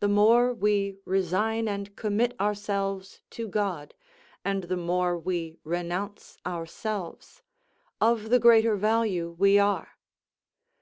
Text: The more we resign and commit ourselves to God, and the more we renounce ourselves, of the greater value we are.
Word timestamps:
The 0.00 0.08
more 0.08 0.52
we 0.52 0.98
resign 1.06 1.68
and 1.68 1.96
commit 1.96 2.38
ourselves 2.38 3.22
to 3.30 3.48
God, 3.48 3.94
and 4.44 4.64
the 4.64 4.76
more 4.76 5.18
we 5.18 5.56
renounce 5.64 6.36
ourselves, 6.44 7.40
of 7.98 8.28
the 8.28 8.38
greater 8.40 8.76
value 8.76 9.34
we 9.38 9.58
are. 9.58 9.96